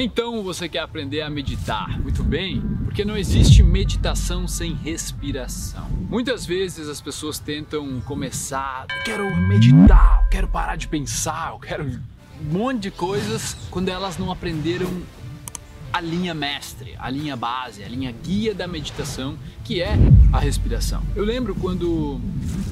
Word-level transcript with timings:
Então 0.00 0.44
você 0.44 0.68
quer 0.68 0.78
aprender 0.78 1.22
a 1.22 1.28
meditar? 1.28 2.00
Muito 2.00 2.22
bem, 2.22 2.62
porque 2.84 3.04
não 3.04 3.16
existe 3.16 3.64
meditação 3.64 4.46
sem 4.46 4.72
respiração. 4.72 5.88
Muitas 6.08 6.46
vezes 6.46 6.88
as 6.88 7.00
pessoas 7.00 7.40
tentam 7.40 8.00
começar, 8.02 8.86
quero 9.04 9.36
meditar, 9.36 10.28
quero 10.30 10.46
parar 10.46 10.76
de 10.76 10.86
pensar, 10.86 11.58
quero 11.60 11.84
um 11.84 12.00
monte 12.44 12.82
de 12.82 12.90
coisas 12.92 13.56
quando 13.72 13.88
elas 13.88 14.16
não 14.18 14.30
aprenderam 14.30 15.02
a 15.92 16.00
linha 16.00 16.32
mestre, 16.32 16.94
a 16.96 17.10
linha 17.10 17.36
base, 17.36 17.82
a 17.82 17.88
linha 17.88 18.12
guia 18.12 18.54
da 18.54 18.68
meditação, 18.68 19.36
que 19.64 19.82
é 19.82 19.96
a 20.32 20.38
respiração. 20.38 21.02
Eu 21.16 21.24
lembro 21.24 21.54
quando 21.54 22.20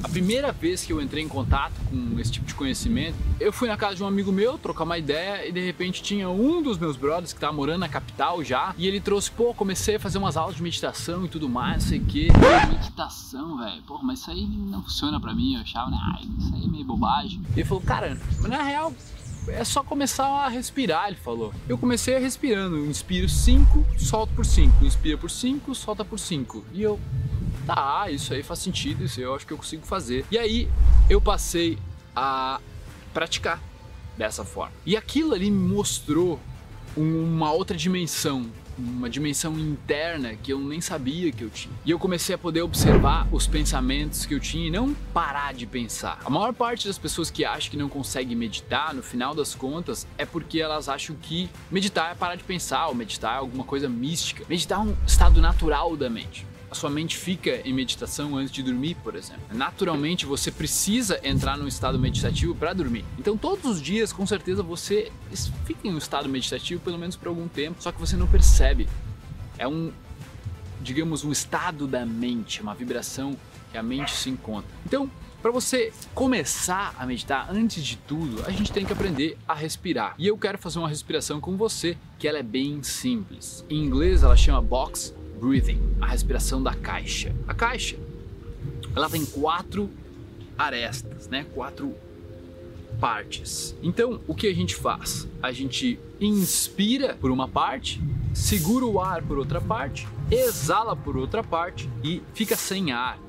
a 0.03 0.09
primeira 0.09 0.51
vez 0.51 0.85
que 0.85 0.93
eu 0.93 1.01
entrei 1.01 1.23
em 1.23 1.27
contato 1.27 1.73
com 1.89 2.19
esse 2.19 2.31
tipo 2.31 2.45
de 2.45 2.53
conhecimento, 2.53 3.15
eu 3.39 3.51
fui 3.51 3.67
na 3.67 3.75
casa 3.75 3.95
de 3.95 4.03
um 4.03 4.07
amigo 4.07 4.31
meu 4.31 4.57
trocar 4.57 4.83
uma 4.83 4.97
ideia 4.97 5.47
e 5.47 5.51
de 5.51 5.63
repente 5.65 6.01
tinha 6.01 6.29
um 6.29 6.61
dos 6.61 6.77
meus 6.77 6.95
brothers 6.95 7.33
que 7.33 7.37
estava 7.37 7.53
morando 7.53 7.79
na 7.79 7.89
capital 7.89 8.43
já 8.43 8.73
e 8.77 8.87
ele 8.87 8.99
trouxe, 8.99 9.31
pô, 9.31 9.53
comecei 9.53 9.95
a 9.95 9.99
fazer 9.99 10.17
umas 10.17 10.37
aulas 10.37 10.55
de 10.55 10.63
meditação 10.63 11.25
e 11.25 11.29
tudo 11.29 11.49
mais, 11.49 11.83
sei 11.83 11.99
que. 11.99 12.27
Meditação, 12.69 13.57
velho, 13.57 13.81
pô, 13.83 13.99
mas 14.03 14.19
isso 14.19 14.31
aí 14.31 14.45
não 14.45 14.83
funciona 14.83 15.19
pra 15.19 15.33
mim, 15.33 15.55
eu 15.55 15.61
achava, 15.61 15.89
né, 15.89 15.97
isso 16.39 16.53
aí 16.53 16.63
é 16.63 16.67
meio 16.67 16.85
bobagem. 16.85 17.41
E 17.55 17.59
ele 17.59 17.65
falou, 17.65 17.83
cara, 17.83 18.17
mas 18.39 18.51
na 18.51 18.61
real, 18.61 18.93
é 19.47 19.63
só 19.63 19.81
começar 19.83 20.27
a 20.27 20.47
respirar, 20.47 21.07
ele 21.07 21.17
falou. 21.17 21.53
Eu 21.67 21.77
comecei 21.77 22.17
respirando, 22.19 22.85
inspiro 22.85 23.29
5, 23.29 23.85
solto 23.97 24.33
por 24.33 24.45
5, 24.45 24.85
inspira 24.85 25.17
por 25.17 25.29
5, 25.29 25.73
solta 25.73 26.03
por 26.03 26.19
5. 26.19 26.65
E 26.73 26.81
eu, 26.81 26.99
tá, 27.67 28.09
isso 28.09 28.33
aí 28.33 28.41
faz 28.41 28.59
sentido, 28.59 29.03
isso 29.03 29.19
eu 29.19 29.35
acho 29.35 29.45
que 29.45 29.51
eu 29.51 29.57
consigo 29.57 29.85
fazer. 29.85 30.25
E 30.31 30.37
aí 30.37 30.69
eu 31.09 31.19
passei 31.19 31.77
a 32.15 32.59
praticar 33.13 33.61
dessa 34.17 34.43
forma. 34.45 34.73
E 34.85 34.95
aquilo 34.95 35.33
ali 35.33 35.51
me 35.51 35.75
mostrou 35.75 36.39
uma 36.95 37.51
outra 37.51 37.75
dimensão 37.75 38.49
uma 38.77 39.09
dimensão 39.09 39.57
interna 39.57 40.35
que 40.35 40.53
eu 40.53 40.59
nem 40.59 40.79
sabia 40.79 41.31
que 41.31 41.43
eu 41.43 41.49
tinha. 41.49 41.73
E 41.83 41.89
eu 41.89 41.97
comecei 41.97 42.35
a 42.35 42.37
poder 42.37 42.61
observar 42.61 43.27
os 43.31 43.47
pensamentos 43.47 44.23
que 44.23 44.35
eu 44.35 44.39
tinha 44.39 44.67
e 44.67 44.69
não 44.69 44.93
parar 45.11 45.51
de 45.53 45.65
pensar. 45.65 46.19
A 46.23 46.29
maior 46.29 46.53
parte 46.53 46.87
das 46.87 46.97
pessoas 46.97 47.31
que 47.31 47.43
acham 47.43 47.71
que 47.71 47.77
não 47.77 47.89
consegue 47.89 48.35
meditar, 48.35 48.93
no 48.93 49.01
final 49.01 49.33
das 49.33 49.55
contas, 49.55 50.05
é 50.15 50.25
porque 50.25 50.61
elas 50.61 50.87
acham 50.87 51.15
que 51.15 51.49
meditar 51.71 52.11
é 52.11 52.13
parar 52.15 52.35
de 52.35 52.43
pensar, 52.43 52.87
ou 52.87 52.93
meditar 52.93 53.33
é 53.33 53.37
alguma 53.37 53.63
coisa 53.63 53.89
mística. 53.89 54.45
Meditar 54.47 54.79
é 54.79 54.81
um 54.83 54.95
estado 55.07 55.41
natural 55.41 55.97
da 55.97 56.07
mente 56.07 56.45
sua 56.77 56.89
mente 56.89 57.17
fica 57.17 57.61
em 57.67 57.73
meditação 57.73 58.37
antes 58.37 58.51
de 58.51 58.63
dormir, 58.63 58.95
por 59.03 59.15
exemplo. 59.15 59.41
Naturalmente, 59.51 60.25
você 60.25 60.51
precisa 60.51 61.19
entrar 61.23 61.57
num 61.57 61.67
estado 61.67 61.99
meditativo 61.99 62.55
para 62.55 62.73
dormir. 62.73 63.03
Então, 63.17 63.37
todos 63.37 63.65
os 63.65 63.81
dias, 63.81 64.13
com 64.13 64.25
certeza, 64.25 64.63
você 64.63 65.11
fica 65.65 65.87
em 65.87 65.93
um 65.93 65.97
estado 65.97 66.29
meditativo 66.29 66.81
pelo 66.81 66.97
menos 66.97 67.15
por 67.15 67.27
algum 67.27 67.47
tempo, 67.47 67.81
só 67.81 67.91
que 67.91 67.99
você 67.99 68.15
não 68.15 68.27
percebe. 68.27 68.87
É 69.57 69.67
um, 69.67 69.91
digamos, 70.81 71.23
um 71.23 71.31
estado 71.31 71.87
da 71.87 72.05
mente, 72.05 72.61
uma 72.61 72.73
vibração 72.73 73.35
que 73.71 73.77
a 73.77 73.83
mente 73.83 74.11
se 74.11 74.29
encontra. 74.29 74.69
Então, 74.85 75.09
para 75.41 75.51
você 75.51 75.93
começar 76.13 76.95
a 76.97 77.05
meditar, 77.05 77.47
antes 77.49 77.83
de 77.83 77.95
tudo, 77.95 78.43
a 78.45 78.51
gente 78.51 78.71
tem 78.71 78.85
que 78.85 78.91
aprender 78.91 79.37
a 79.47 79.53
respirar. 79.53 80.15
E 80.17 80.27
eu 80.27 80.37
quero 80.37 80.57
fazer 80.57 80.79
uma 80.79 80.89
respiração 80.89 81.39
com 81.39 81.55
você, 81.55 81.97
que 82.17 82.27
ela 82.27 82.39
é 82.39 82.43
bem 82.43 82.81
simples. 82.83 83.63
Em 83.69 83.83
inglês 83.83 84.23
ela 84.23 84.35
chama 84.35 84.61
box 84.61 85.13
breathing, 85.37 85.79
a 86.01 86.07
respiração 86.07 86.61
da 86.61 86.73
caixa. 86.73 87.33
A 87.47 87.53
caixa, 87.53 87.97
ela 88.95 89.09
tem 89.09 89.25
quatro 89.25 89.89
arestas, 90.57 91.27
né? 91.27 91.45
Quatro 91.53 91.93
partes. 92.99 93.75
Então, 93.81 94.19
o 94.27 94.33
que 94.33 94.47
a 94.47 94.53
gente 94.53 94.75
faz? 94.75 95.27
A 95.41 95.51
gente 95.51 95.99
inspira 96.19 97.15
por 97.15 97.29
uma 97.29 97.47
parte, 97.47 98.01
segura 98.33 98.85
o 98.85 98.99
ar 98.99 99.21
por 99.21 99.37
outra 99.37 99.61
parte, 99.61 100.07
exala 100.31 100.95
por 100.95 101.15
outra 101.15 101.43
parte 101.43 101.89
e 102.03 102.21
fica 102.33 102.55
sem 102.55 102.91
ar, 102.91 103.19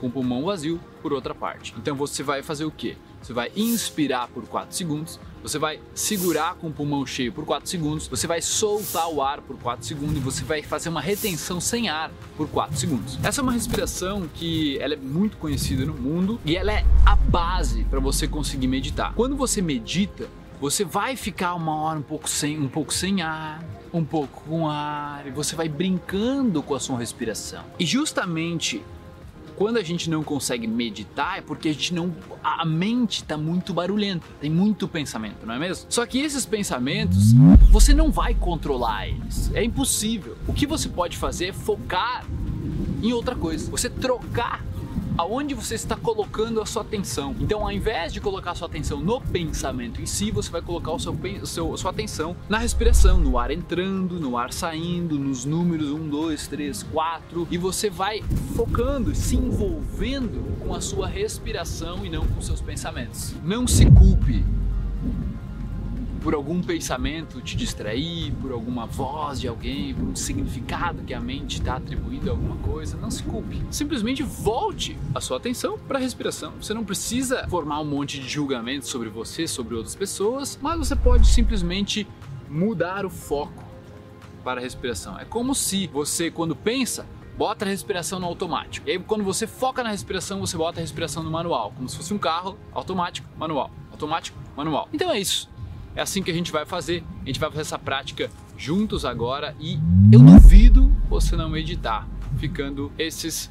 com 0.00 0.08
o 0.08 0.10
pulmão 0.10 0.44
vazio 0.44 0.80
por 1.00 1.12
outra 1.12 1.34
parte. 1.34 1.74
Então 1.78 1.94
você 1.94 2.22
vai 2.22 2.42
fazer 2.42 2.64
o 2.64 2.70
quê? 2.70 2.96
Você 3.24 3.32
vai 3.32 3.50
inspirar 3.56 4.28
por 4.28 4.46
4 4.46 4.76
segundos, 4.76 5.18
você 5.42 5.58
vai 5.58 5.80
segurar 5.94 6.56
com 6.56 6.66
o 6.66 6.70
pulmão 6.70 7.06
cheio 7.06 7.32
por 7.32 7.46
4 7.46 7.66
segundos, 7.66 8.06
você 8.06 8.26
vai 8.26 8.42
soltar 8.42 9.08
o 9.08 9.22
ar 9.22 9.40
por 9.40 9.56
4 9.56 9.82
segundos 9.82 10.18
e 10.18 10.20
você 10.20 10.44
vai 10.44 10.62
fazer 10.62 10.90
uma 10.90 11.00
retenção 11.00 11.58
sem 11.58 11.88
ar 11.88 12.12
por 12.36 12.46
4 12.50 12.76
segundos. 12.76 13.18
Essa 13.24 13.40
é 13.40 13.42
uma 13.42 13.52
respiração 13.52 14.28
que 14.34 14.78
ela 14.78 14.92
é 14.92 14.96
muito 14.98 15.38
conhecida 15.38 15.86
no 15.86 15.94
mundo 15.94 16.38
e 16.44 16.54
ela 16.54 16.70
é 16.70 16.84
a 17.06 17.16
base 17.16 17.84
para 17.84 17.98
você 17.98 18.28
conseguir 18.28 18.66
meditar. 18.66 19.14
Quando 19.14 19.34
você 19.34 19.62
medita, 19.62 20.28
você 20.60 20.84
vai 20.84 21.16
ficar 21.16 21.54
uma 21.54 21.74
hora 21.76 21.98
um 21.98 22.02
pouco 22.02 22.28
sem, 22.28 22.60
um 22.60 22.68
pouco 22.68 22.92
sem 22.92 23.22
ar, 23.22 23.64
um 23.90 24.04
pouco 24.04 24.42
com 24.46 24.68
ar, 24.68 25.26
e 25.26 25.30
você 25.30 25.56
vai 25.56 25.68
brincando 25.68 26.62
com 26.62 26.74
a 26.74 26.80
sua 26.80 26.98
respiração. 26.98 27.64
E 27.78 27.86
justamente 27.86 28.82
quando 29.56 29.76
a 29.76 29.82
gente 29.82 30.10
não 30.10 30.22
consegue 30.22 30.66
meditar 30.66 31.38
é 31.38 31.40
porque 31.40 31.68
a 31.68 31.72
gente 31.72 31.94
não 31.94 32.14
a 32.42 32.64
mente 32.64 33.22
está 33.22 33.36
muito 33.36 33.72
barulhenta, 33.72 34.26
tem 34.40 34.50
muito 34.50 34.86
pensamento, 34.86 35.46
não 35.46 35.54
é 35.54 35.58
mesmo? 35.58 35.86
Só 35.88 36.04
que 36.06 36.18
esses 36.18 36.44
pensamentos 36.44 37.32
você 37.70 37.94
não 37.94 38.10
vai 38.10 38.34
controlar 38.34 39.08
eles, 39.08 39.50
é 39.54 39.64
impossível. 39.64 40.36
O 40.46 40.52
que 40.52 40.66
você 40.66 40.88
pode 40.88 41.16
fazer 41.16 41.46
é 41.46 41.52
focar 41.52 42.24
em 43.02 43.12
outra 43.12 43.34
coisa. 43.34 43.70
Você 43.70 43.90
trocar 43.90 44.64
aonde 45.16 45.54
você 45.54 45.74
está 45.74 45.96
colocando 45.96 46.60
a 46.60 46.66
sua 46.66 46.82
atenção. 46.82 47.34
Então, 47.40 47.62
ao 47.62 47.72
invés 47.72 48.12
de 48.12 48.20
colocar 48.20 48.52
a 48.52 48.54
sua 48.54 48.68
atenção 48.68 49.00
no 49.00 49.20
pensamento 49.20 50.00
em 50.00 50.06
si, 50.06 50.30
você 50.30 50.50
vai 50.50 50.62
colocar 50.62 50.92
o 50.92 50.98
seu, 50.98 51.12
o 51.12 51.46
seu, 51.46 51.76
sua 51.76 51.90
atenção 51.90 52.36
na 52.48 52.58
respiração, 52.58 53.18
no 53.18 53.38
ar 53.38 53.50
entrando, 53.50 54.18
no 54.18 54.36
ar 54.36 54.52
saindo, 54.52 55.18
nos 55.18 55.44
números 55.44 55.90
1, 55.90 56.08
2, 56.08 56.48
3, 56.48 56.82
4, 56.84 57.48
e 57.50 57.58
você 57.58 57.88
vai 57.88 58.22
focando, 58.56 59.14
se 59.14 59.36
envolvendo 59.36 60.58
com 60.60 60.74
a 60.74 60.80
sua 60.80 61.06
respiração 61.06 62.04
e 62.04 62.10
não 62.10 62.26
com 62.26 62.40
seus 62.40 62.60
pensamentos. 62.60 63.34
Não 63.42 63.66
se 63.66 63.86
culpe 63.86 64.44
por 66.24 66.34
algum 66.34 66.62
pensamento 66.62 67.42
te 67.42 67.54
distrair, 67.54 68.32
por 68.40 68.50
alguma 68.50 68.86
voz 68.86 69.38
de 69.38 69.46
alguém, 69.46 69.94
por 69.94 70.04
um 70.04 70.16
significado 70.16 71.02
que 71.02 71.12
a 71.12 71.20
mente 71.20 71.58
está 71.58 71.76
atribuindo 71.76 72.30
a 72.30 72.32
alguma 72.32 72.56
coisa, 72.56 72.96
não 72.96 73.10
se 73.10 73.22
culpe. 73.22 73.60
Simplesmente 73.70 74.22
volte 74.22 74.96
a 75.14 75.20
sua 75.20 75.36
atenção 75.36 75.78
para 75.78 75.98
a 75.98 76.00
respiração. 76.00 76.54
Você 76.58 76.72
não 76.72 76.82
precisa 76.82 77.46
formar 77.48 77.78
um 77.80 77.84
monte 77.84 78.18
de 78.18 78.26
julgamentos 78.26 78.88
sobre 78.88 79.10
você, 79.10 79.46
sobre 79.46 79.74
outras 79.74 79.94
pessoas, 79.94 80.58
mas 80.62 80.78
você 80.78 80.96
pode 80.96 81.28
simplesmente 81.28 82.08
mudar 82.48 83.04
o 83.04 83.10
foco 83.10 83.62
para 84.42 84.62
a 84.62 84.64
respiração. 84.64 85.18
É 85.18 85.26
como 85.26 85.54
se 85.54 85.88
você, 85.88 86.30
quando 86.30 86.56
pensa, 86.56 87.04
bota 87.36 87.66
a 87.66 87.68
respiração 87.68 88.18
no 88.18 88.26
automático. 88.26 88.88
E 88.88 88.92
aí, 88.92 88.98
quando 88.98 89.24
você 89.24 89.46
foca 89.46 89.82
na 89.82 89.90
respiração, 89.90 90.40
você 90.40 90.56
bota 90.56 90.80
a 90.80 90.82
respiração 90.82 91.22
no 91.22 91.30
manual, 91.30 91.70
como 91.76 91.86
se 91.86 91.98
fosse 91.98 92.14
um 92.14 92.18
carro 92.18 92.56
automático, 92.72 93.28
manual, 93.36 93.70
automático, 93.92 94.38
manual. 94.56 94.88
Então 94.90 95.10
é 95.10 95.20
isso. 95.20 95.52
É 95.96 96.02
assim 96.02 96.22
que 96.22 96.30
a 96.30 96.34
gente 96.34 96.50
vai 96.50 96.66
fazer. 96.66 97.04
A 97.22 97.26
gente 97.26 97.38
vai 97.38 97.48
fazer 97.50 97.62
essa 97.62 97.78
prática 97.78 98.30
juntos 98.56 99.04
agora 99.04 99.54
e 99.60 99.78
eu 100.12 100.20
duvido 100.20 100.90
você 101.08 101.36
não 101.36 101.48
meditar, 101.48 102.08
ficando 102.38 102.92
esses 102.98 103.50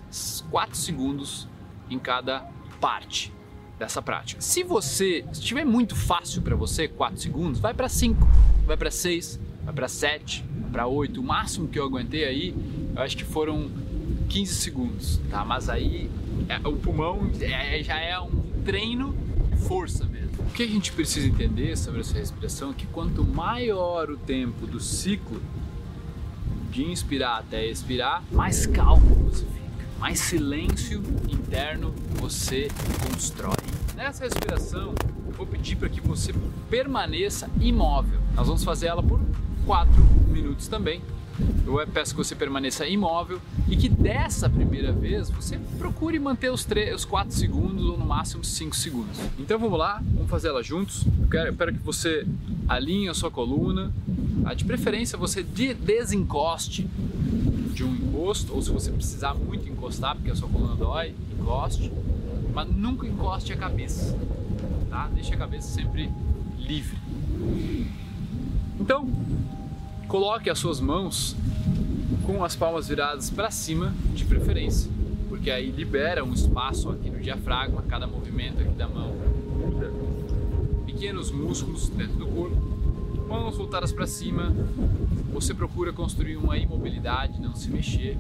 4 0.50 0.76
segundos 0.76 1.48
em 1.90 2.00
cada 2.00 2.42
parte 2.80 3.34
dessa 3.78 4.02
prática. 4.02 4.42
Se 4.42 4.64
você 4.64 5.26
estiver 5.32 5.66
muito 5.66 5.96
fácil 5.96 6.42
para 6.42 6.56
você, 6.56 6.88
4 6.88 7.20
segundos, 7.20 7.60
vai 7.60 7.74
para 7.74 7.90
5, 7.90 8.28
vai 8.66 8.78
para 8.78 8.92
6, 8.92 9.40
vai 9.64 9.74
para 9.74 9.88
7, 9.88 10.44
para 10.72 10.88
8. 10.88 11.20
O 11.20 11.24
máximo 11.24 11.68
que 11.68 11.80
eu 11.80 11.86
aguentei 11.86 12.26
aí, 12.26 12.56
eu 12.96 13.02
acho 13.02 13.18
que 13.18 13.24
foram 13.24 13.70
15 14.30 14.56
segundos, 14.56 15.22
tá? 15.30 15.44
Mas 15.44 15.70
aí 15.70 16.10
é, 16.50 16.58
o 16.68 16.74
pulmão 16.74 17.30
é, 17.42 17.82
já 17.84 18.00
é 18.00 18.20
um 18.20 18.42
treino 18.66 19.16
de 19.50 19.58
força 19.58 20.06
mesmo. 20.06 20.23
O 20.40 20.46
que 20.54 20.64
a 20.64 20.68
gente 20.68 20.92
precisa 20.92 21.28
entender 21.28 21.76
sobre 21.78 22.02
essa 22.02 22.14
respiração 22.14 22.72
é 22.72 22.74
que 22.74 22.86
quanto 22.88 23.24
maior 23.24 24.10
o 24.10 24.18
tempo 24.18 24.68
do 24.68 24.80
ciclo 24.80 25.42
de 26.72 26.84
inspirar 26.86 27.38
até 27.38 27.66
expirar, 27.66 28.24
mais 28.32 28.66
calmo 28.66 29.16
você 29.30 29.46
fica, 29.46 29.88
mais 30.00 30.20
silêncio 30.20 31.04
interno 31.30 31.94
você 32.16 32.68
constrói. 33.12 33.56
Nessa 33.96 34.24
respiração, 34.24 34.96
eu 35.28 35.32
vou 35.34 35.46
pedir 35.46 35.76
para 35.76 35.88
que 35.88 36.02
você 36.02 36.34
permaneça 36.70 37.50
imóvel. 37.60 38.20
Nós 38.36 38.48
vamos 38.48 38.64
fazer 38.64 38.88
ela 38.88 39.04
por 39.04 39.20
4 39.66 39.92
minutos 40.28 40.68
também. 40.68 41.02
Eu 41.66 41.88
peço 41.88 42.14
que 42.14 42.18
você 42.18 42.36
permaneça 42.36 42.86
imóvel 42.86 43.40
e 43.68 43.76
que 43.76 43.90
dessa 43.90 44.50
primeira 44.50 44.92
vez 44.92 45.30
você 45.30 45.60
procure 45.78 46.20
manter 46.20 46.52
os, 46.52 46.66
3, 46.66 46.96
os 46.96 47.06
4 47.06 47.34
segundos 47.34 47.86
ou 47.86 47.98
no 47.98 48.06
máximo 48.06 48.44
5 48.44 48.76
segundos. 48.76 49.18
Então 49.40 49.58
vamos 49.58 49.80
lá, 49.80 50.02
vamos 50.14 50.30
fazer 50.30 50.50
ela 50.50 50.62
juntos. 50.62 51.06
Eu 51.22 51.28
quero, 51.30 51.48
eu 51.50 51.74
que 51.74 51.80
você 51.84 52.26
alinhe 52.68 53.10
a 53.10 53.14
sua 53.14 53.32
coluna. 53.32 53.92
Tá? 54.44 54.54
De 54.54 54.66
preferência 54.66 55.18
você 55.18 55.42
desencoste 55.44 56.88
de 57.74 57.84
um 57.84 57.94
encosto, 57.96 58.54
ou 58.54 58.62
se 58.62 58.72
você 58.72 58.92
precisar 58.92 59.34
muito 59.34 59.68
encostar, 59.68 60.16
porque 60.16 60.30
a 60.30 60.36
sua 60.36 60.48
coluna 60.48 60.76
dói, 60.76 61.16
encoste, 61.40 61.92
mas 62.54 62.70
nunca 62.70 63.08
encoste 63.08 63.52
a 63.52 63.58
cabeça, 63.58 64.18
tá? 64.90 65.10
Deixe 65.14 65.34
a 65.34 65.38
cabeça 65.38 65.70
sempre 65.70 66.10
livre. 66.58 66.98
Então, 68.80 69.08
Coloque 70.14 70.48
as 70.48 70.60
suas 70.60 70.80
mãos 70.80 71.36
com 72.24 72.44
as 72.44 72.56
palmas 72.56 72.88
viradas 72.88 73.32
para 73.32 73.50
cima, 73.50 73.92
de 74.14 74.24
preferência, 74.24 74.88
porque 75.28 75.50
aí 75.50 75.72
libera 75.72 76.24
um 76.24 76.32
espaço 76.32 76.92
aqui 76.92 77.10
no 77.10 77.20
diafragma, 77.20 77.82
cada 77.90 78.06
movimento 78.06 78.62
aqui 78.62 78.76
da 78.76 78.88
mão 78.88 79.12
pequenos 80.86 81.32
músculos 81.32 81.90
dentro 81.90 82.18
do 82.18 82.28
corpo. 82.28 82.56
Mãos 83.28 83.58
voltadas 83.58 83.92
para 83.92 84.06
cima, 84.06 84.54
você 85.34 85.52
procura 85.52 85.92
construir 85.92 86.38
uma 86.38 86.60
imobilidade, 86.60 87.42
não 87.42 87.56
se 87.56 87.72
mexer. 87.72 88.16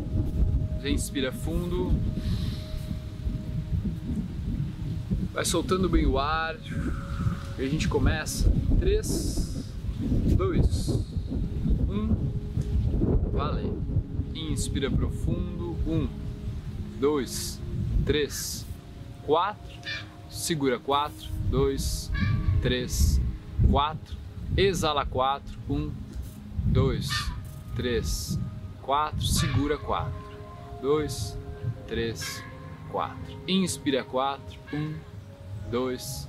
Você 0.81 0.89
inspira 0.89 1.31
fundo, 1.31 1.93
vai 5.31 5.45
soltando 5.45 5.87
bem 5.87 6.07
o 6.07 6.17
ar 6.17 6.55
e 7.59 7.61
a 7.63 7.69
gente 7.69 7.87
começa. 7.87 8.51
3, 8.79 9.63
2, 10.35 11.12
1, 11.93 13.31
valeu. 13.31 13.77
Inspira 14.33 14.89
profundo, 14.89 15.77
1, 15.85 16.09
2, 16.99 17.59
3, 18.05 18.65
4, 19.25 19.57
segura 20.29 20.79
4, 20.79 21.29
2, 21.49 22.11
3, 22.61 23.21
4, 23.69 24.17
exala 24.57 25.05
4, 25.05 25.59
1, 25.69 25.91
2, 26.65 26.99
3, 27.75 28.39
4, 28.81 29.21
segura 29.21 29.77
4, 29.77 30.11
2, 30.81 31.37
3, 31.87 32.43
4, 32.91 33.17
inspira 33.47 34.03
4, 34.03 34.59
1, 34.73 34.95
2, 35.69 36.27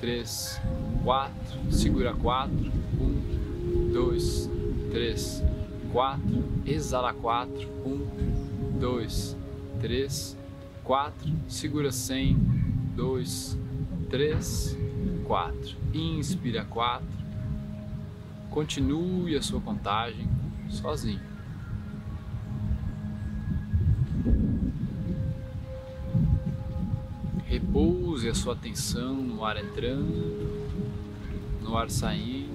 3, 0.00 0.60
4, 1.04 1.32
segura 1.70 2.14
4, 2.14 2.52
1, 3.00 3.92
2, 3.92 4.63
3, 4.94 5.42
4, 5.90 6.22
exala 6.64 7.12
4, 7.12 7.68
1, 7.84 8.78
2, 8.78 9.36
3, 9.80 10.36
4, 10.84 11.34
segura 11.48 11.90
100, 11.90 12.36
2, 12.94 13.58
3, 14.08 14.78
4. 15.24 15.76
Inspira 15.92 16.64
4. 16.64 17.04
Continue 18.50 19.34
a 19.34 19.42
sua 19.42 19.60
contagem 19.60 20.28
sozinho. 20.68 21.20
Repouse 27.46 28.28
a 28.28 28.34
sua 28.34 28.52
atenção 28.52 29.12
no 29.14 29.44
ar 29.44 29.56
entrando, 29.56 30.38
no 31.60 31.76
ar 31.76 31.90
saindo. 31.90 32.53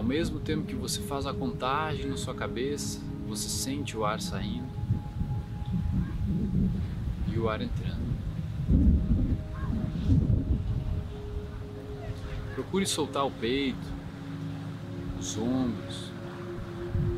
Ao 0.00 0.06
mesmo 0.06 0.40
tempo 0.40 0.64
que 0.64 0.74
você 0.74 1.02
faz 1.02 1.26
a 1.26 1.34
contagem 1.34 2.06
na 2.06 2.16
sua 2.16 2.34
cabeça, 2.34 3.02
você 3.28 3.50
sente 3.50 3.98
o 3.98 4.02
ar 4.02 4.18
saindo 4.18 4.66
e 7.28 7.38
o 7.38 7.50
ar 7.50 7.60
entrando. 7.60 8.00
Procure 12.54 12.86
soltar 12.86 13.26
o 13.26 13.30
peito, 13.30 13.86
os 15.18 15.36
ombros, 15.36 16.10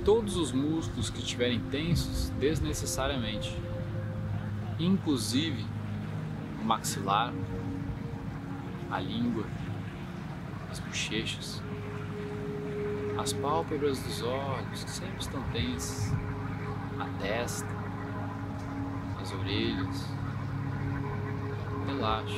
todos 0.05 0.37
os 0.37 0.51
músculos 0.51 1.09
que 1.09 1.21
estiverem 1.21 1.61
tensos 1.71 2.31
desnecessariamente, 2.31 3.57
inclusive 4.81 5.65
o 6.61 6.65
maxilar, 6.65 7.33
a 8.91 8.99
língua, 8.99 9.45
as 10.69 10.81
bochechas, 10.81 11.63
as 13.19 13.33
pálpebras 13.33 13.99
dos 14.01 14.23
olhos 14.23 14.85
que 14.85 14.91
sempre 14.91 15.21
estão 15.21 15.43
tensas, 15.53 16.13
a 16.99 17.07
testa, 17.23 17.69
as 19.21 19.33
orelhas. 19.33 20.09
Relaxe. 21.87 22.35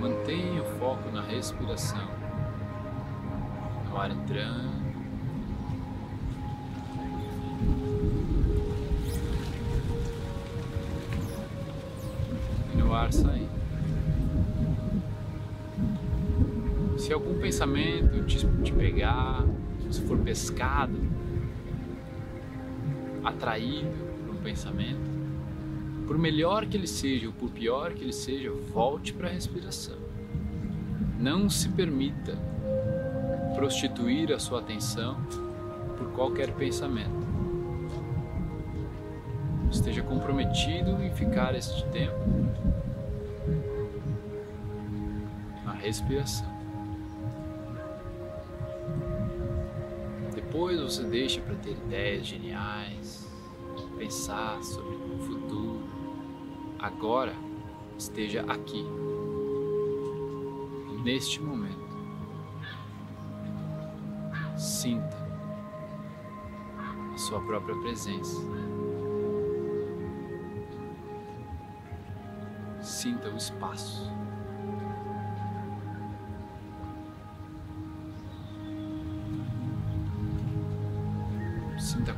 Mantenha 0.00 0.62
o 0.62 0.78
foco 0.78 1.10
na 1.10 1.22
respiração, 1.22 2.08
no 3.88 4.00
ar 4.00 4.10
entrando. 4.10 4.80
E 12.72 12.76
no 12.76 12.94
ar 12.94 13.12
saindo. 13.12 13.49
Se 17.00 17.14
algum 17.14 17.38
pensamento 17.38 18.22
te, 18.24 18.46
te 18.62 18.72
pegar, 18.72 19.42
se 19.90 20.02
for 20.02 20.18
pescado, 20.18 20.98
atraído 23.24 23.90
por 24.26 24.34
um 24.34 24.38
pensamento, 24.42 25.00
por 26.06 26.18
melhor 26.18 26.66
que 26.66 26.76
ele 26.76 26.86
seja 26.86 27.28
ou 27.28 27.32
por 27.32 27.48
pior 27.50 27.94
que 27.94 28.04
ele 28.04 28.12
seja, 28.12 28.52
volte 28.70 29.14
para 29.14 29.28
a 29.28 29.32
respiração. 29.32 29.96
Não 31.18 31.48
se 31.48 31.70
permita 31.70 32.36
prostituir 33.54 34.30
a 34.34 34.38
sua 34.38 34.60
atenção 34.60 35.16
por 35.96 36.12
qualquer 36.12 36.52
pensamento. 36.52 37.26
Esteja 39.70 40.02
comprometido 40.02 41.02
em 41.02 41.10
ficar 41.14 41.54
este 41.54 41.82
tempo 41.86 42.20
na 45.64 45.72
respiração. 45.72 46.49
Depois 50.50 50.80
você 50.80 51.04
deixa 51.04 51.40
para 51.40 51.54
ter 51.54 51.70
ideias 51.70 52.26
geniais, 52.26 53.30
pensar 53.96 54.60
sobre 54.64 54.96
o 54.96 55.18
futuro 55.20 55.80
agora 56.76 57.36
esteja 57.96 58.42
aqui, 58.48 58.84
neste 61.04 61.40
momento. 61.40 61.78
Sinta 64.56 65.16
a 67.14 67.16
sua 67.16 67.40
própria 67.42 67.76
presença. 67.76 68.40
Sinta 72.80 73.28
o 73.28 73.36
espaço. 73.36 74.10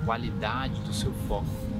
Qualidade 0.05 0.81
do 0.83 0.93
seu 0.93 1.13
foco. 1.29 1.73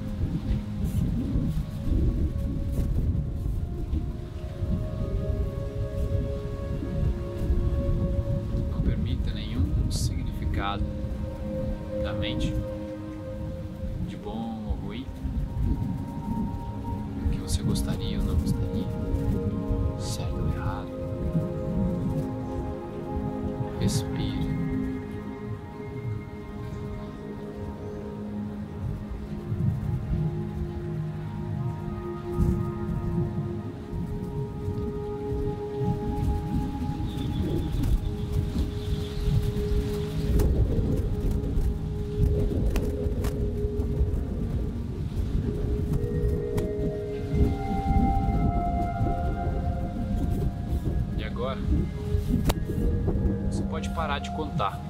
da 12.03 12.13
mente, 12.13 12.55
de 14.09 14.17
bom 14.17 14.65
ou 14.67 14.87
ruim, 14.87 15.07
que 17.31 17.39
você 17.39 17.63
gostaria 17.63 18.19
ou 18.19 18.25
não 18.25 18.37
gostaria, 18.37 18.62
contar. 54.43 54.81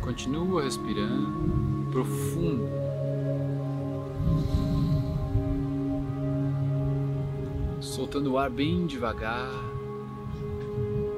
Continua 0.00 0.62
respirando 0.62 1.88
profundo. 1.90 2.68
Soltando 7.80 8.32
o 8.32 8.38
ar 8.38 8.50
bem 8.50 8.86
devagar, 8.86 9.50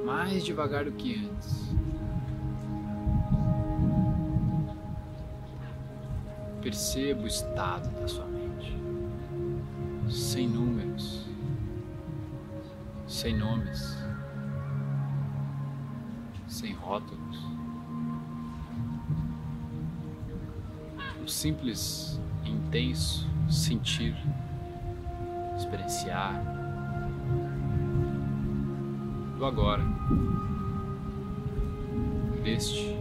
mais 0.03 0.43
devagar 0.43 0.85
do 0.85 0.91
que 0.93 1.23
antes. 1.23 1.71
Perceba 6.61 7.23
o 7.23 7.27
estado 7.27 7.89
da 7.99 8.07
sua 8.07 8.25
mente, 8.25 8.75
sem 10.09 10.47
números, 10.47 11.27
sem 13.05 13.37
nomes, 13.37 14.02
sem 16.53 16.71
rótulos. 16.73 17.37
Um 21.21 21.27
simples 21.27 22.21
intenso 22.45 23.27
sentir, 23.49 24.15
experienciar 25.55 26.41
do 29.37 29.45
agora, 29.45 29.83
deste 32.43 32.95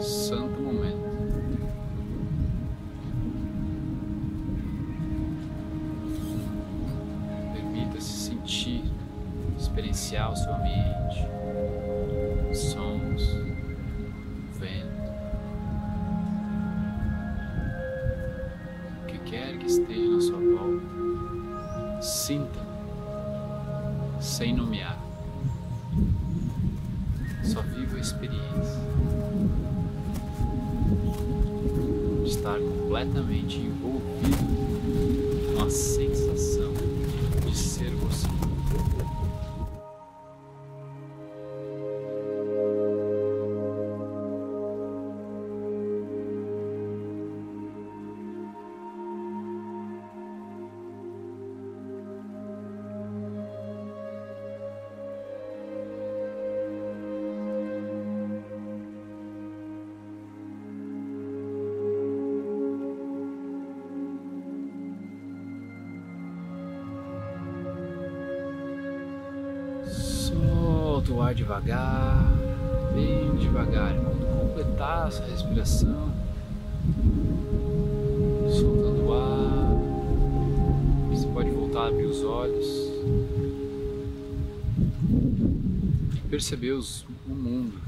santo 0.00 0.60
momento. 0.60 1.14
Permita-se 7.54 8.12
sentir, 8.12 8.84
experienciar 9.58 10.30
o 10.30 10.36
seu 10.36 10.54
ambiente, 10.54 11.43
completamente 33.44 33.93
Solta 71.04 71.12
o 71.12 71.20
ar 71.20 71.34
devagar, 71.34 72.32
bem 72.94 73.36
devagar. 73.36 73.94
Quando 73.94 74.40
completar 74.40 75.08
essa 75.08 75.22
respiração, 75.26 76.14
soltando 78.50 79.04
o 79.04 79.12
ar, 79.12 79.74
você 81.10 81.26
pode 81.26 81.50
voltar 81.50 81.80
a 81.80 81.88
abrir 81.88 82.06
os 82.06 82.22
olhos 82.24 82.66
e 86.14 86.28
perceber 86.30 86.72
os, 86.72 87.04
o 87.28 87.34
mundo, 87.34 87.78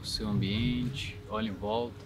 o 0.00 0.06
seu 0.06 0.28
ambiente. 0.28 1.18
Olha 1.28 1.48
em 1.48 1.54
volta. 1.54 2.04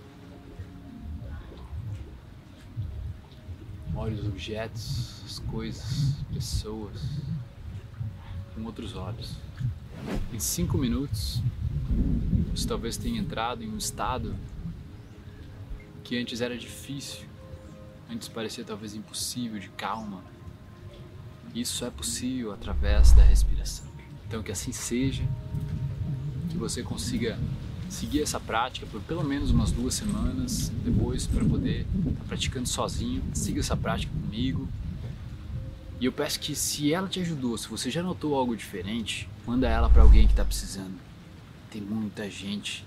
Olhe 3.94 4.14
os 4.14 4.26
objetos, 4.26 5.22
as 5.26 5.38
coisas, 5.40 6.14
pessoas 6.32 7.27
com 8.58 8.64
outros 8.66 8.94
olhos. 8.96 9.32
Em 10.32 10.38
cinco 10.38 10.76
minutos, 10.76 11.40
você 12.54 12.66
talvez 12.66 12.96
tenha 12.96 13.20
entrado 13.20 13.62
em 13.62 13.70
um 13.70 13.78
estado 13.78 14.34
que 16.02 16.18
antes 16.18 16.40
era 16.40 16.56
difícil, 16.56 17.26
antes 18.10 18.28
parecia 18.28 18.64
talvez 18.64 18.94
impossível, 18.94 19.58
de 19.58 19.68
calma. 19.70 20.22
Isso 21.54 21.84
é 21.84 21.90
possível 21.90 22.52
através 22.52 23.12
da 23.12 23.22
respiração. 23.22 23.86
Então, 24.26 24.42
que 24.42 24.52
assim 24.52 24.72
seja, 24.72 25.22
que 26.50 26.56
você 26.56 26.82
consiga 26.82 27.38
seguir 27.88 28.22
essa 28.22 28.38
prática 28.38 28.86
por 28.86 29.00
pelo 29.02 29.24
menos 29.24 29.50
umas 29.50 29.72
duas 29.72 29.94
semanas, 29.94 30.70
depois 30.84 31.26
para 31.26 31.44
poder 31.44 31.80
estar 31.80 32.10
tá 32.10 32.24
praticando 32.26 32.68
sozinho. 32.68 33.22
Siga 33.32 33.60
essa 33.60 33.76
prática 33.76 34.12
comigo. 34.12 34.68
E 36.00 36.06
eu 36.06 36.12
peço 36.12 36.38
que 36.38 36.54
se 36.54 36.92
ela 36.92 37.08
te 37.08 37.20
ajudou, 37.20 37.58
se 37.58 37.68
você 37.68 37.90
já 37.90 38.02
notou 38.02 38.34
algo 38.34 38.56
diferente, 38.56 39.28
manda 39.46 39.68
ela 39.68 39.90
para 39.90 40.02
alguém 40.02 40.26
que 40.26 40.32
está 40.32 40.44
precisando. 40.44 40.98
Tem 41.70 41.80
muita 41.80 42.30
gente 42.30 42.84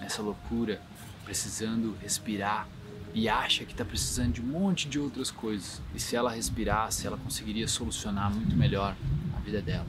nessa 0.00 0.22
loucura 0.22 0.80
precisando 1.24 1.96
respirar 2.00 2.68
e 3.12 3.28
acha 3.28 3.64
que 3.64 3.72
está 3.72 3.84
precisando 3.84 4.32
de 4.34 4.40
um 4.40 4.46
monte 4.46 4.88
de 4.88 4.98
outras 4.98 5.30
coisas. 5.30 5.80
E 5.94 6.00
se 6.00 6.14
ela 6.16 6.30
respirasse, 6.30 7.06
ela 7.06 7.16
conseguiria 7.16 7.66
solucionar 7.66 8.32
muito 8.32 8.56
melhor 8.56 8.96
a 9.36 9.40
vida 9.40 9.60
dela 9.60 9.86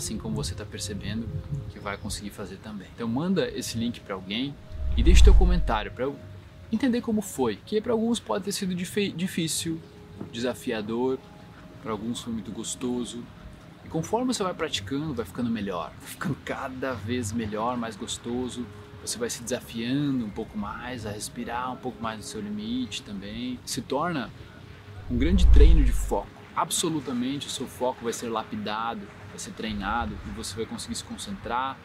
assim 0.00 0.16
como 0.16 0.34
você 0.34 0.52
está 0.52 0.64
percebendo 0.64 1.28
que 1.70 1.78
vai 1.78 1.96
conseguir 1.96 2.30
fazer 2.30 2.56
também. 2.56 2.88
Então 2.94 3.06
manda 3.06 3.48
esse 3.50 3.76
link 3.76 4.00
para 4.00 4.14
alguém 4.14 4.54
e 4.96 5.02
deixe 5.02 5.22
teu 5.22 5.34
comentário 5.34 5.92
para 5.92 6.04
eu 6.04 6.16
entender 6.72 7.02
como 7.02 7.20
foi, 7.20 7.56
que 7.56 7.80
para 7.80 7.92
alguns 7.92 8.18
pode 8.18 8.44
ter 8.44 8.52
sido 8.52 8.74
difícil, 8.74 9.78
desafiador, 10.32 11.18
para 11.82 11.92
alguns 11.92 12.20
foi 12.20 12.32
muito 12.32 12.50
gostoso. 12.52 13.22
E 13.84 13.88
conforme 13.88 14.32
você 14.32 14.42
vai 14.42 14.54
praticando, 14.54 15.14
vai 15.14 15.24
ficando 15.24 15.50
melhor, 15.50 15.92
vai 15.98 16.08
ficando 16.08 16.36
cada 16.44 16.92
vez 16.94 17.32
melhor, 17.32 17.76
mais 17.76 17.96
gostoso. 17.96 18.66
Você 19.04 19.18
vai 19.18 19.30
se 19.30 19.42
desafiando 19.42 20.24
um 20.24 20.30
pouco 20.30 20.58
mais, 20.58 21.06
a 21.06 21.10
respirar 21.10 21.72
um 21.72 21.76
pouco 21.76 22.02
mais 22.02 22.18
no 22.18 22.22
seu 22.22 22.40
limite 22.40 23.02
também. 23.02 23.58
Se 23.64 23.80
torna 23.80 24.30
um 25.10 25.16
grande 25.16 25.46
treino 25.46 25.82
de 25.82 25.92
foco. 25.92 26.28
Absolutamente 26.54 27.46
o 27.46 27.50
seu 27.50 27.66
foco 27.66 28.04
vai 28.04 28.12
ser 28.12 28.28
lapidado, 28.28 29.00
vai 29.28 29.38
ser 29.38 29.52
treinado 29.52 30.16
e 30.26 30.30
você 30.30 30.54
vai 30.54 30.66
conseguir 30.66 30.96
se 30.96 31.04
concentrar, 31.04 31.78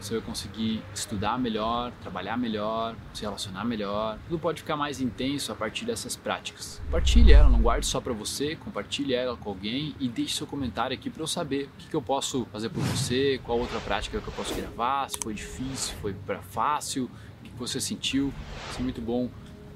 você 0.00 0.14
vai 0.14 0.22
conseguir 0.22 0.82
estudar 0.94 1.38
melhor, 1.38 1.92
trabalhar 2.00 2.36
melhor, 2.36 2.94
se 3.12 3.22
relacionar 3.22 3.64
melhor. 3.64 4.18
Tudo 4.28 4.38
pode 4.38 4.60
ficar 4.62 4.76
mais 4.76 5.00
intenso 5.00 5.50
a 5.50 5.54
partir 5.54 5.84
dessas 5.84 6.16
práticas. 6.16 6.80
Compartilhe 6.84 7.32
ela, 7.32 7.48
não 7.48 7.60
guarde 7.60 7.86
só 7.86 8.00
para 8.00 8.12
você, 8.12 8.56
compartilhe 8.56 9.14
ela 9.14 9.36
com 9.36 9.48
alguém 9.48 9.94
e 9.98 10.08
deixe 10.08 10.36
seu 10.36 10.46
comentário 10.46 10.94
aqui 10.94 11.10
para 11.10 11.22
eu 11.22 11.26
saber 11.26 11.64
o 11.64 11.78
que, 11.78 11.88
que 11.88 11.96
eu 11.96 12.02
posso 12.02 12.46
fazer 12.52 12.68
por 12.68 12.82
você, 12.82 13.40
qual 13.44 13.58
outra 13.58 13.80
prática 13.80 14.20
que 14.20 14.28
eu 14.28 14.34
posso 14.34 14.54
gravar, 14.54 15.08
se 15.10 15.18
foi 15.22 15.34
difícil, 15.34 15.76
se 15.76 15.94
foi 15.94 16.12
para 16.12 16.40
fácil, 16.40 17.10
o 17.40 17.44
que, 17.44 17.50
que 17.50 17.58
você 17.58 17.80
sentiu. 17.80 18.32
Isso 18.70 18.80
é 18.80 18.82
muito 18.82 19.00
bom 19.00 19.28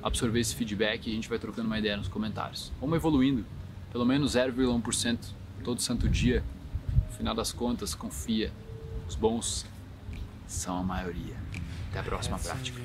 absorver 0.02 0.40
esse 0.40 0.54
feedback 0.54 1.06
e 1.06 1.10
a 1.10 1.14
gente 1.14 1.28
vai 1.28 1.38
trocando 1.38 1.66
uma 1.66 1.78
ideia 1.78 1.96
nos 1.96 2.08
comentários. 2.08 2.72
Vamos 2.80 2.96
evoluindo, 2.96 3.44
pelo 3.90 4.04
menos 4.04 4.34
0,1% 4.34 5.18
todo 5.62 5.80
santo 5.80 6.08
dia 6.08 6.42
no 7.12 7.16
final 7.16 7.34
das 7.34 7.52
contas, 7.52 7.94
confia. 7.94 8.52
Os 9.08 9.14
bons 9.14 9.66
são 10.46 10.78
a 10.78 10.82
maioria. 10.82 11.36
Até 11.90 12.00
a 12.00 12.02
próxima 12.02 12.38
prática. 12.38 12.80